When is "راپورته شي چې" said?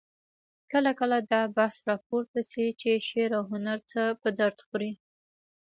1.89-2.91